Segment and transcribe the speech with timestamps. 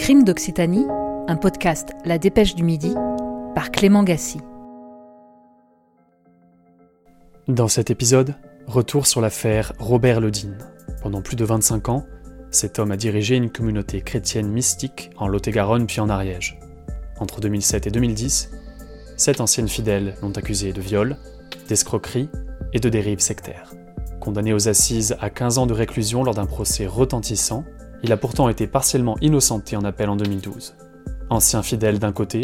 [0.00, 0.86] Crime d'Occitanie,
[1.28, 2.94] un podcast La Dépêche du Midi
[3.54, 4.38] par Clément Gassi.
[7.48, 8.34] Dans cet épisode,
[8.66, 10.56] retour sur l'affaire Robert Ledine.
[11.02, 12.06] Pendant plus de 25 ans,
[12.50, 16.58] cet homme a dirigé une communauté chrétienne mystique en Lot-et-Garonne puis en Ariège.
[17.18, 18.52] Entre 2007 et 2010,
[19.18, 21.18] sept anciennes fidèles l'ont accusé de viol,
[21.68, 22.30] d'escroquerie
[22.72, 23.74] et de dérive sectaire.
[24.18, 27.66] Condamné aux assises à 15 ans de réclusion lors d'un procès retentissant,
[28.02, 30.74] il a pourtant été partiellement innocenté en appel en 2012.
[31.28, 32.42] Ancien fidèle d'un côté,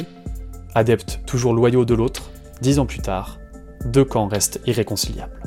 [0.75, 2.30] adepte toujours loyaux de l'autre,
[2.61, 3.39] dix ans plus tard,
[3.85, 5.43] deux camps restent irréconciliables.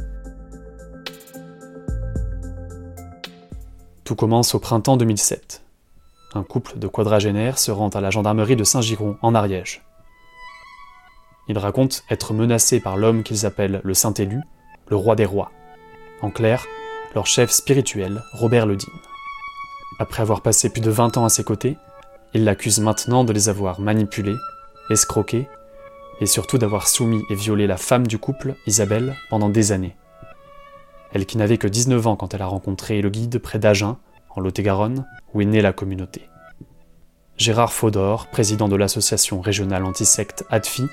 [4.04, 5.62] Tout commence au printemps 2007.
[6.34, 9.84] Un couple de quadragénaires se rend à la gendarmerie de Saint-Giron, en Ariège.
[11.48, 14.42] Ils racontent être menacés par l'homme qu'ils appellent le Saint-Élu,
[14.88, 15.52] le roi des rois.
[16.22, 16.66] En clair,
[17.16, 18.90] leur chef spirituel, Robert Ledine.
[19.98, 21.78] Après avoir passé plus de 20 ans à ses côtés,
[22.34, 24.38] ils l'accusent maintenant de les avoir manipulés,
[24.90, 25.48] escroqués,
[26.22, 29.96] et surtout d'avoir soumis et violé la femme du couple, Isabelle, pendant des années.
[31.14, 33.98] Elle qui n'avait que 19 ans quand elle a rencontré le guide près d'Agen,
[34.30, 36.30] en Lot-et-Garonne, où est née la communauté.
[37.38, 40.88] Gérard Faudor, président de l'association régionale antisecte ADFI,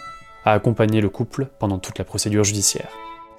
[0.44, 2.88] a accompagné le couple pendant toute la procédure judiciaire.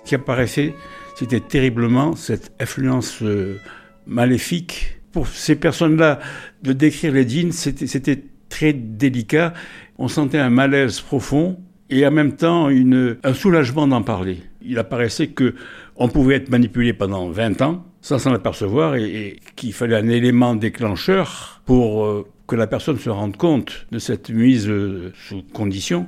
[0.03, 0.75] Ce qui apparaissait,
[1.15, 3.59] c'était terriblement cette influence euh,
[4.05, 4.96] maléfique.
[5.11, 6.19] Pour ces personnes-là,
[6.63, 9.53] de décrire les dînes, c'était très délicat.
[9.97, 14.39] On sentait un malaise profond et en même temps un soulagement d'en parler.
[14.61, 15.55] Il apparaissait que
[15.95, 20.55] on pouvait être manipulé pendant 20 ans sans s'en apercevoir et, qu'il fallait un élément
[20.55, 26.07] déclencheur pour euh, que la personne se rende compte de cette mise euh, sous condition,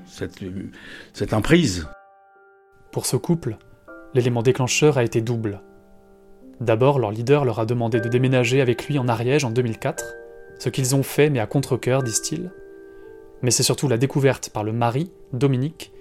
[1.13, 1.87] cette emprise.
[2.91, 3.57] Pour ce couple,
[4.13, 5.61] l'élément déclencheur a été double.
[6.61, 10.15] D'abord, leur leader leur a demandé de déménager avec lui en Ariège en 2004,
[10.59, 12.51] ce qu'ils ont fait mais à contre-coeur, disent-ils.
[13.41, 15.91] Mais c'est surtout la découverte par le mari, Dominique,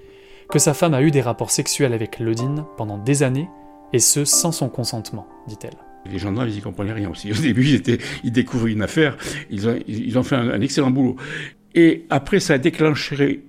[0.51, 3.49] que sa femme a eu des rapports sexuels avec Lodine pendant des années,
[3.93, 5.77] et ce sans son consentement, dit-elle.
[6.11, 7.31] Les gendarmes, ils n'y comprenaient rien aussi.
[7.39, 7.81] Au début,
[8.25, 9.17] ils, découvrent une affaire,
[9.51, 11.17] ils ont, ils ont fait un, excellent boulot.
[11.75, 13.45] Et après, ça a déclenché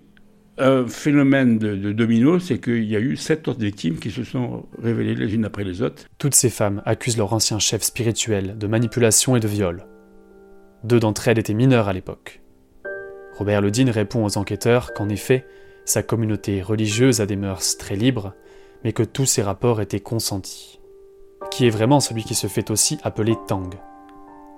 [0.59, 4.23] un phénomène de, de domino, c'est qu'il y a eu sept autres victimes qui se
[4.23, 6.03] sont révélées les unes après les autres.
[6.17, 9.85] Toutes ces femmes accusent leur ancien chef spirituel de manipulation et de viol.
[10.83, 12.41] Deux d'entre elles étaient mineures à l'époque.
[13.37, 15.45] Robert Ledine répond aux enquêteurs qu'en effet,
[15.85, 18.33] sa communauté religieuse a des mœurs très libres,
[18.83, 20.79] mais que tous ces rapports étaient consentis.
[21.51, 23.69] Qui est vraiment celui qui se fait aussi appeler Tang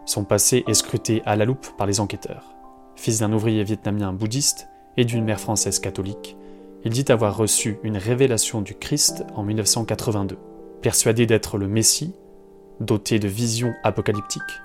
[0.06, 2.56] Son passé est scruté à la loupe par les enquêteurs.
[2.96, 6.38] Fils d'un ouvrier vietnamien bouddhiste et d'une mère française catholique,
[6.84, 10.38] il dit avoir reçu une révélation du Christ en 1982.
[10.82, 12.14] Persuadé d'être le Messie,
[12.80, 14.62] doté de visions apocalyptiques,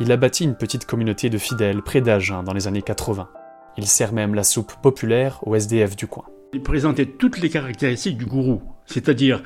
[0.00, 3.28] il a bâti une petite communauté de fidèles près d'Agen dans les années 80.
[3.76, 6.24] Il sert même la soupe populaire au SDF du coin.
[6.52, 9.42] Il présentait toutes les caractéristiques du gourou, c'est-à-dire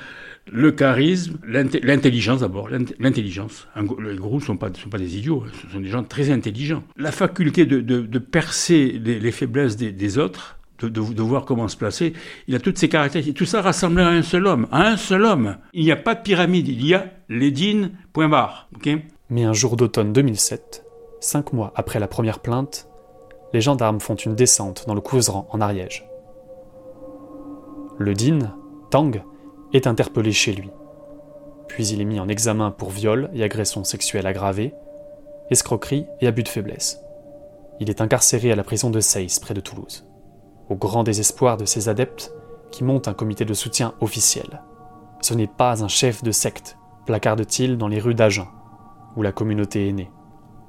[0.51, 3.69] le charisme, l'intelligence d'abord, l'intelligence.
[3.77, 5.51] Les gourous ne sont pas, des idiots, hein.
[5.63, 6.83] ce sont des gens très intelligents.
[6.97, 12.15] La faculté de, percer les, faiblesses des, autres, de, voir comment se placer,
[12.47, 13.37] il a toutes ces caractéristiques.
[13.37, 15.57] Tout ça rassemblé à un seul homme, à un seul homme.
[15.73, 18.69] Il n'y a pas de pyramide, il y a Lédine, point barre.
[19.31, 20.85] Mais un jour d'automne 2007,
[21.21, 22.89] cinq mois après la première plainte,
[23.53, 26.07] les gendarmes font une descente dans le Couseran en Ariège.
[27.99, 28.55] Le Din,
[28.91, 29.23] Tang,
[29.73, 30.71] est interpellé chez lui.
[31.69, 34.75] Puis il est mis en examen pour viol et agression sexuelle aggravée,
[35.51, 37.01] escroquerie et abus de faiblesse.
[37.81, 40.07] Il est incarcéré à la prison de Seyss, près de Toulouse,
[40.69, 42.33] au grand désespoir de ses adeptes
[42.71, 44.63] qui montent un comité de soutien officiel.
[45.21, 46.77] Ce n'est pas un chef de secte,
[47.07, 48.49] placarde-t-il dans les rues d'Agen,
[49.17, 50.11] où la communauté est née.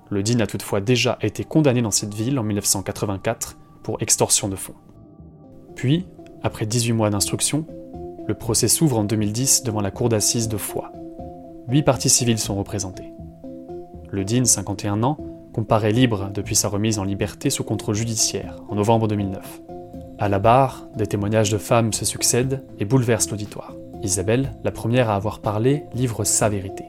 [0.10, 4.56] Le Din a toutefois déjà été condamné dans cette ville en 1984 pour extorsion de
[4.56, 4.76] fonds.
[5.76, 6.08] Puis,
[6.42, 7.66] après 18 mois d'instruction,
[8.30, 10.92] le procès s'ouvre en 2010 devant la cour d'assises de Foix.
[11.68, 13.12] Huit parties civiles sont représentées.
[14.12, 15.18] Le Din, 51 ans,
[15.52, 19.62] comparaît libre depuis sa remise en liberté sous contrôle judiciaire en novembre 2009.
[20.20, 23.74] À la barre, des témoignages de femmes se succèdent et bouleversent l'auditoire.
[24.04, 26.84] Isabelle, la première à avoir parlé, livre sa vérité.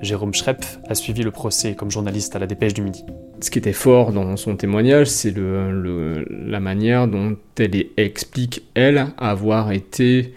[0.00, 3.04] Jérôme Schrepf a suivi le procès comme journaliste à la Dépêche du Midi.
[3.40, 9.72] Ce qui était fort dans son témoignage, c'est la manière dont elle explique, elle, avoir
[9.72, 10.34] été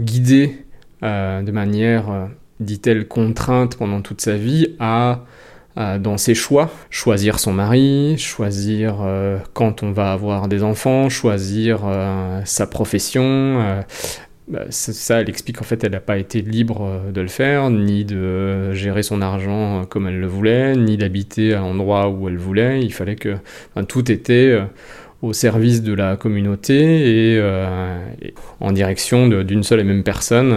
[0.00, 0.64] guidée
[1.02, 2.26] euh, de manière, euh,
[2.60, 5.24] dit-elle, contrainte pendant toute sa vie à
[5.76, 11.80] dans ses choix, choisir son mari, choisir euh, quand on va avoir des enfants, choisir
[12.44, 13.82] sa profession,
[14.50, 17.70] bah, ça, elle explique en fait, elle n'a pas été libre euh, de le faire,
[17.70, 22.36] ni de gérer son argent comme elle le voulait, ni d'habiter à l'endroit où elle
[22.36, 22.82] voulait.
[22.82, 23.36] Il fallait que
[23.86, 24.64] tout était euh,
[25.22, 27.42] au service de la communauté et,
[28.60, 30.54] en direction d'une seule et même personne,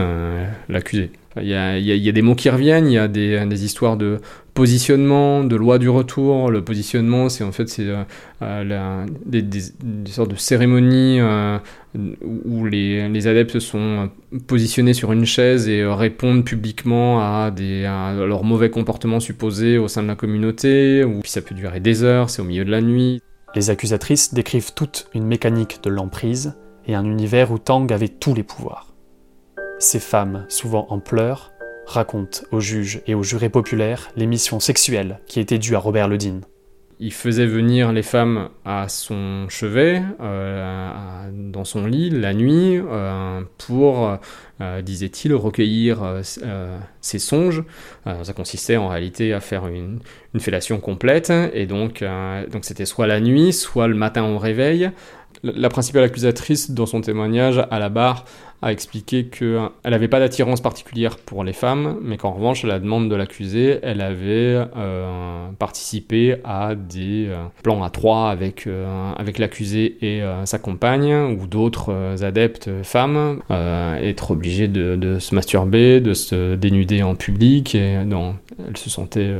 [0.70, 1.12] l'accusé.
[1.42, 4.20] Il y, a, des mots qui reviennent, il y a des, histoires de
[4.54, 6.52] positionnement, de loi du retour.
[6.52, 8.04] Le positionnement, c'est en fait c'est euh,
[8.44, 9.44] euh, des,
[10.06, 11.58] sortes de cérémonies euh,
[12.46, 14.12] où les, adeptes sont
[14.46, 19.88] positionnés sur une chaise et répondent publiquement à, des, à leurs mauvais comportements supposés au
[19.88, 21.04] sein de la communauté.
[21.04, 23.24] Ou puis ça peut durer des heures, c'est au milieu de la nuit.
[23.56, 26.56] Les accusatrices décrivent toute une mécanique de l'emprise
[26.86, 28.94] et un univers où Tang avait tous les pouvoirs.
[29.80, 31.54] Ces femmes, souvent en pleurs,
[31.86, 36.08] racontent aux juges et aux jurés populaires les missions sexuelles qui étaient dues à Robert
[36.08, 36.42] Ledine.
[37.06, 43.42] Il faisait venir les femmes à son chevet, euh, dans son lit, la nuit, euh,
[43.58, 44.20] pour,
[44.62, 46.22] euh, disait-il, recueillir
[47.02, 47.66] ses songes.
[48.06, 50.00] ça consistait en réalité à faire une,
[50.34, 52.06] une fellation complète, et donc
[52.50, 54.90] donc c'était soit la nuit, soit le matin au réveil.
[55.44, 58.24] La principale accusatrice, dans son témoignage à la barre,
[58.62, 62.80] a expliqué qu'elle n'avait pas d'attirance particulière pour les femmes, mais qu'en revanche, à la
[62.80, 69.12] demande de l'accusé, elle avait euh, participé à des euh, plans à trois avec, euh,
[69.18, 76.00] avec l'accusé et sa compagne, ou d'autres adeptes femmes, être obligée de, de, se masturber,
[76.00, 78.36] de se dénuder en public, et non,
[78.66, 79.34] elle se sentait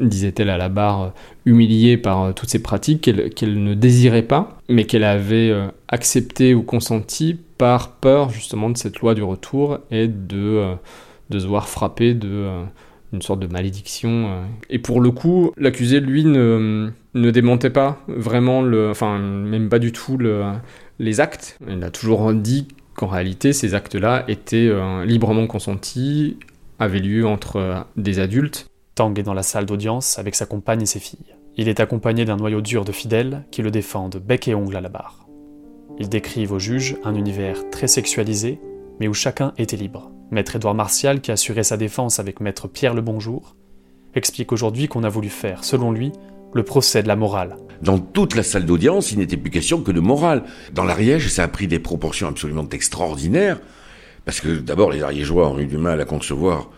[0.00, 1.12] disait-elle à la barre,
[1.44, 3.02] humiliée par toutes ces pratiques
[3.34, 5.52] qu'elle ne désirait pas, mais qu'elle avait
[5.88, 10.74] accepté ou consenti par peur justement de cette loi du retour et de, euh,
[11.30, 12.62] de se voir frapper de euh,
[13.12, 14.28] une sorte de malédiction.
[14.28, 14.44] Euh.
[14.70, 19.92] Et pour le coup, l'accusé, lui, ne, démentait pas vraiment, le, enfin, même pas du
[19.92, 20.44] tout le,
[20.98, 21.58] les actes.
[21.68, 24.70] Il a toujours dit qu'en réalité, ces actes-là étaient
[25.04, 26.36] librement consentis,
[26.78, 28.68] avaient lieu entre des adultes.
[28.98, 31.36] Tang est dans la salle d'audience avec sa compagne et ses filles.
[31.56, 34.80] Il est accompagné d'un noyau dur de fidèles qui le défendent bec et ongle à
[34.80, 35.28] la barre.
[36.00, 38.60] Ils décrivent aux juges un univers très sexualisé,
[38.98, 40.10] mais où chacun était libre.
[40.32, 43.54] Maître Édouard Martial, qui assurait sa défense avec Maître Pierre le Bonjour,
[44.16, 46.10] explique aujourd'hui qu'on a voulu faire, selon lui,
[46.52, 47.56] le procès de la morale.
[47.80, 50.42] Dans toute la salle d'audience, il n'était plus question que de morale.
[50.72, 53.60] Dans l'Ariège, ça a pris des proportions absolument extraordinaires,
[54.24, 56.68] parce que d'abord, les Ariégeois ont eu du mal à concevoir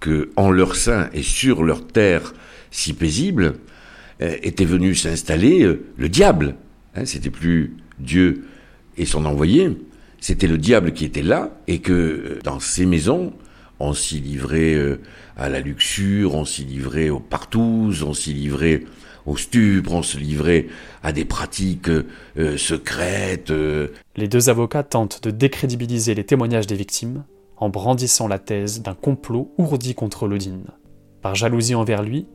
[0.00, 2.34] que, en leur sein et sur leur terre
[2.70, 3.54] si paisible,
[4.20, 6.56] euh, était venu s'installer euh, le diable.
[6.94, 8.44] Hein, c'était plus Dieu
[8.96, 9.76] et son envoyé,
[10.20, 13.32] c'était le diable qui était là, et que euh, dans ces maisons,
[13.80, 14.76] on s'y livrait
[15.36, 18.82] à la luxure, on s'y livrait aux partouzes, on s'y livrait
[19.24, 20.66] au stupre, on se livrait
[21.04, 21.88] à des pratiques
[22.56, 23.52] secrètes.
[24.16, 27.22] Les deux avocats tentent de décrédibiliser les témoignages des victimes
[27.60, 30.66] en brandissant la thèse d'un complot ourdi contre Lodine.
[31.22, 32.26] Par jalousie envers lui,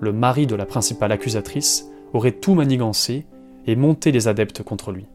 [0.00, 3.26] le mari de la principale accusatrice aurait tout manigancé
[3.66, 5.06] et monté les adeptes contre lui.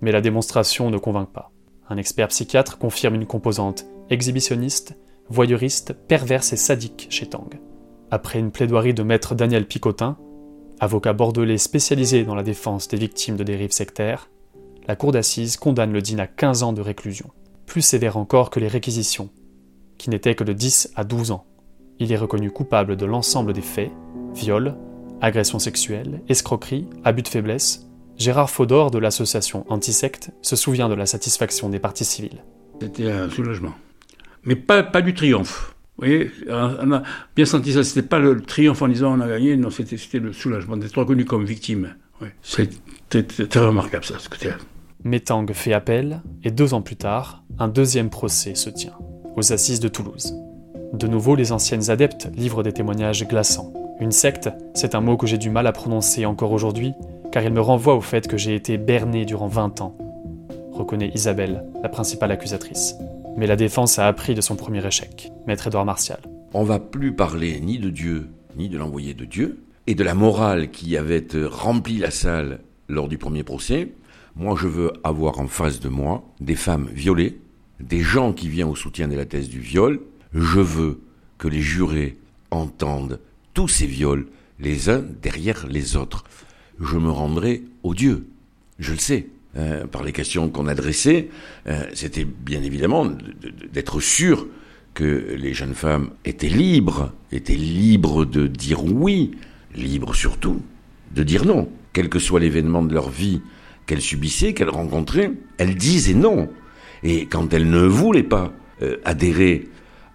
[0.00, 1.50] Mais la démonstration ne convainc pas.
[1.88, 4.96] Un expert psychiatre confirme une composante exhibitionniste,
[5.28, 7.48] voyeuriste, perverse et sadique chez Tang.
[8.10, 10.16] Après une plaidoirie de maître Daniel Picotin,
[10.80, 14.30] avocat bordelais spécialisé dans la défense des victimes de dérives sectaires,
[14.86, 17.30] la cour d'assises condamne le DIN à 15 ans de réclusion,
[17.66, 19.30] plus sévère encore que les réquisitions,
[19.98, 21.46] qui n'étaient que de 10 à 12 ans.
[21.98, 23.90] Il est reconnu coupable de l'ensemble des faits,
[24.34, 24.76] viol,
[25.20, 27.86] agression sexuelle, escroquerie, abus de faiblesse,
[28.18, 32.42] Gérard Faudor de l'association Antisecte se souvient de la satisfaction des parties civiles.
[32.80, 33.74] C'était un soulagement.
[34.44, 35.74] Mais pas, du triomphe.
[35.98, 37.02] Vous voyez, on a
[37.34, 37.84] bien senti ça.
[37.84, 41.24] C'était pas le triomphe en disant on a gagné, non, c'était, le soulagement d'être reconnu
[41.24, 41.94] comme victime.
[42.42, 44.56] C'était très remarquable ça, ce côté-là.
[45.06, 48.98] Métang fait appel et deux ans plus tard, un deuxième procès se tient,
[49.36, 50.34] aux assises de Toulouse.
[50.92, 53.72] De nouveau, les anciennes adeptes livrent des témoignages glaçants.
[54.00, 56.92] Une secte, c'est un mot que j'ai du mal à prononcer encore aujourd'hui,
[57.30, 59.96] car il me renvoie au fait que j'ai été berné durant 20 ans,
[60.72, 62.96] reconnaît Isabelle, la principale accusatrice.
[63.36, 66.18] Mais la défense a appris de son premier échec, maître Édouard Martial.
[66.52, 70.14] On va plus parler ni de Dieu, ni de l'envoyé de Dieu, et de la
[70.14, 72.58] morale qui avait rempli la salle
[72.88, 73.92] lors du premier procès.
[74.36, 77.38] Moi, je veux avoir en face de moi des femmes violées,
[77.80, 80.00] des gens qui viennent au soutien de la thèse du viol.
[80.34, 81.00] Je veux
[81.38, 82.16] que les jurés
[82.50, 83.20] entendent
[83.54, 84.26] tous ces viols
[84.60, 86.24] les uns derrière les autres
[86.80, 88.26] je me rendrai au Dieu.
[88.78, 89.26] Je le sais.
[89.56, 91.30] Euh, par les questions qu'on adressait,
[91.66, 93.06] euh, c'était bien évidemment
[93.72, 94.46] d'être sûr
[94.92, 99.32] que les jeunes femmes étaient libres, étaient libres de dire oui,
[99.74, 100.60] libres surtout
[101.14, 101.70] de dire non.
[101.94, 103.40] Quel que soit l'événement de leur vie
[103.86, 106.48] qu'elles subissaient, qu'elles rencontraient, elles disaient non.
[107.02, 108.52] Et quand elle ne voulait pas
[108.82, 109.68] euh, adhérer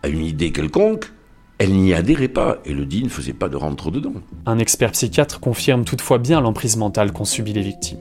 [0.04, 1.12] à une idée quelconque,
[1.58, 4.14] elle n'y adhérait pas, et le dit ne faisait pas de rentre-dedans.
[4.46, 8.00] Un expert psychiatre confirme toutefois bien l'emprise mentale qu'ont subi les victimes.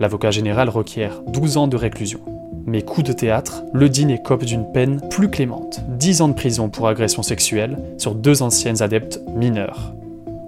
[0.00, 2.20] L'avocat général requiert 12 ans de réclusion.
[2.66, 6.68] Mais coup de théâtre, le Dean écope d'une peine plus clémente, 10 ans de prison
[6.68, 9.94] pour agression sexuelle sur deux anciennes adeptes mineures.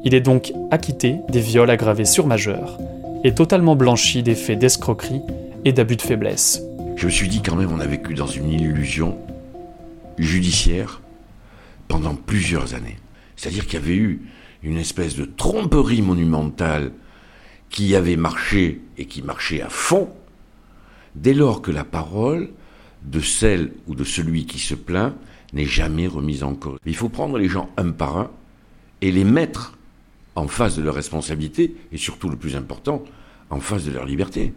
[0.02, 2.78] Il est donc acquitté des viols aggravés sur majeurs
[3.24, 5.22] et totalement blanchi des faits d'escroquerie
[5.64, 6.62] et d'abus de faiblesse.
[6.96, 9.18] Je me suis dit quand même on a vécu dans une illusion
[10.18, 11.00] judiciaire
[11.88, 12.98] pendant plusieurs années.
[13.36, 14.22] C'est-à-dire qu'il y avait eu
[14.62, 16.92] une espèce de tromperie monumentale
[17.70, 20.08] qui avait marché et qui marchait à fond,
[21.14, 22.50] dès lors que la parole
[23.04, 25.14] de celle ou de celui qui se plaint
[25.52, 26.78] n'est jamais remise en cause.
[26.84, 28.30] Il faut prendre les gens un par un
[29.00, 29.77] et les mettre
[30.38, 33.02] en face de leur responsabilité et surtout le plus important,
[33.50, 34.52] en face de leur liberté.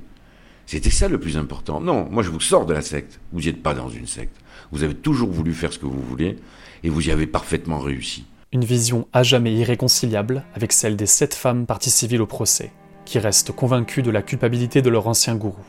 [0.66, 1.82] C'était ça le plus important.
[1.82, 3.20] Non, moi je vous sors de la secte.
[3.34, 4.38] Vous n'y êtes pas dans une secte.
[4.72, 6.38] Vous avez toujours voulu faire ce que vous voulez
[6.84, 8.26] et vous y avez parfaitement réussi.
[8.52, 12.72] Une vision à jamais irréconciliable avec celle des sept femmes parties civiles au procès,
[13.06, 15.64] qui restent convaincues de la culpabilité de leur ancien gourou.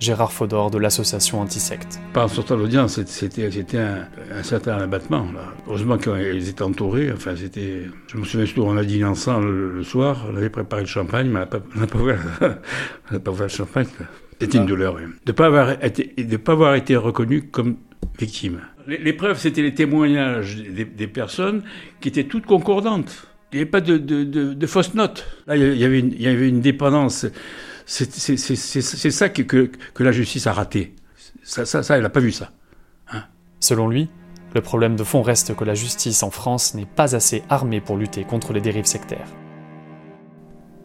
[0.00, 1.98] Gérard Fodor de l'association Antisecte.
[2.12, 5.26] Par en sortant de l'audience, c'était, c'était un, un, certain abattement.
[5.32, 5.52] Là.
[5.66, 7.10] Heureusement qu'ils étaient entourés.
[7.12, 7.82] Enfin, c'était.
[8.06, 10.26] Je me souviens surtout, on a dîné ensemble le, le, soir.
[10.32, 13.86] On avait préparé le champagne, mais on n'a pas, ouvert le champagne.
[14.40, 15.02] C'était une douleur, oui.
[15.02, 17.76] De ne pas avoir été, de pas avoir été reconnu comme
[18.18, 18.60] victime.
[18.86, 21.62] Les, les preuves, c'était les témoignages des, des, personnes
[22.00, 23.26] qui étaient toutes concordantes.
[23.52, 25.26] Il n'y avait pas de, de, de, de fausses notes.
[25.46, 27.26] Là, il y avait une, il y avait une dépendance.
[27.90, 30.94] C'est ça que, la justice a raté.
[31.42, 32.50] Ça elle n'a pas vu ça.
[33.10, 33.24] Hein
[33.60, 34.10] Selon lui,
[34.54, 37.96] le problème de fond reste que la justice en France n'est pas assez armée pour
[37.96, 39.28] lutter contre les dérives sectaires.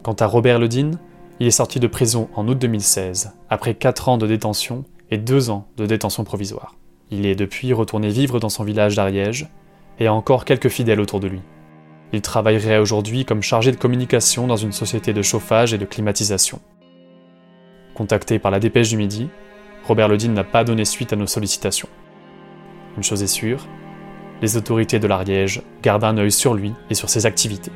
[0.02, 0.98] Quant à Robert Ledine,
[1.40, 5.50] il est sorti de prison en août 2016, après 4 ans de détention et 2
[5.50, 6.74] ans de détention provisoire.
[7.10, 9.48] Il est depuis retourné vivre dans son village d'Ariège
[9.98, 11.42] et a encore quelques fidèles autour de lui.
[12.14, 16.60] Il travaillerait aujourd'hui comme chargé de communication dans une société de chauffage et de climatisation.
[17.94, 19.28] Contacté par la dépêche du midi,
[19.86, 21.88] Robert Ledine n'a pas donné suite à nos sollicitations.
[22.96, 23.66] Une chose est sûre,
[24.42, 27.70] les autorités de l'Ariège gardent un œil sur lui et sur ses activités.